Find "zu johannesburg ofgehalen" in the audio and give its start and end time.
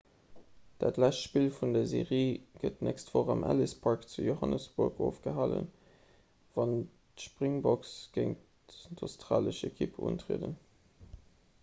4.13-5.67